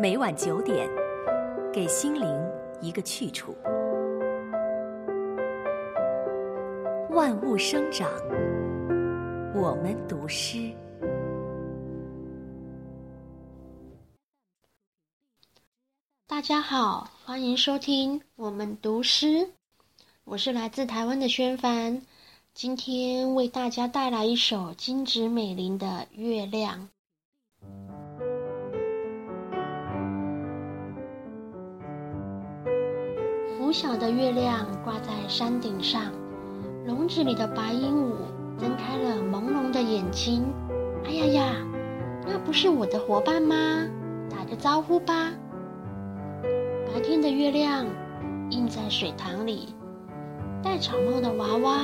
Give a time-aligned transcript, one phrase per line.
[0.00, 0.88] 每晚九点，
[1.70, 2.26] 给心灵
[2.80, 3.54] 一个去处。
[7.10, 8.10] 万物生长，
[9.54, 10.72] 我们读诗。
[16.26, 19.50] 大家好，欢迎收听我们读诗。
[20.24, 22.00] 我是来自台湾的宣帆，
[22.54, 26.78] 今天为大家带来一首金子美玲的《月亮》。
[33.70, 36.02] 拂晓的月亮挂在山顶上，
[36.88, 38.14] 笼子里的白鹦鹉
[38.58, 40.42] 睁开了朦胧的眼睛。
[41.04, 41.52] 哎呀呀，
[42.26, 43.54] 那不是我的伙伴吗？
[44.28, 45.30] 打个招呼吧。
[46.92, 47.86] 白天的月亮
[48.50, 49.68] 映在水塘里，
[50.64, 51.76] 戴草帽的娃娃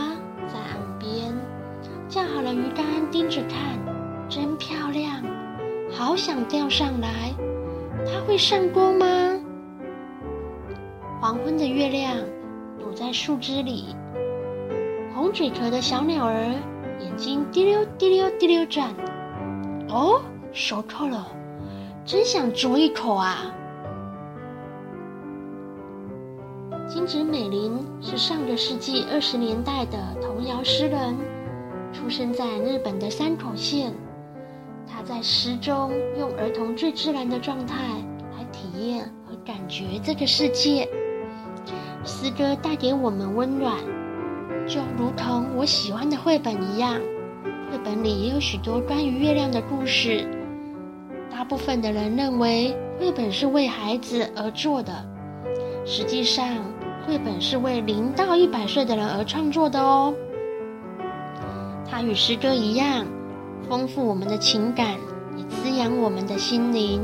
[0.48, 1.32] 在岸边
[2.08, 3.78] 架好了鱼竿，盯着看，
[4.28, 5.22] 真漂亮，
[5.92, 7.32] 好想钓上来。
[8.04, 9.06] 它会上钩吗？
[11.18, 12.14] 黄昏的月亮
[12.78, 13.86] 躲在树枝里，
[15.14, 16.54] 红嘴壳的小鸟儿
[17.00, 18.94] 眼睛滴溜滴溜滴溜转。
[19.88, 20.20] 哦，
[20.52, 21.26] 熟透了，
[22.04, 23.50] 真想啄一口啊！
[26.86, 31.16] 金子美玲是上个世纪二十年代的童谣诗人，
[31.94, 33.92] 出生在日本的山口县。
[34.86, 37.74] 他在诗中用儿童最自然的状态
[38.36, 40.86] 来体验和感觉这个世界。
[42.06, 43.74] 诗歌带给我们温暖，
[44.68, 47.00] 就如同我喜欢的绘本一样。
[47.68, 50.24] 绘本里也有许多关于月亮的故事。
[51.28, 55.04] 大部分的人认为绘本是为孩子而做的，
[55.84, 56.46] 实际上，
[57.04, 60.14] 绘本是为零到一百岁的人而创作的哦。
[61.90, 63.04] 它与诗歌一样，
[63.68, 64.94] 丰富我们的情感，
[65.36, 67.02] 也滋养我们的心灵。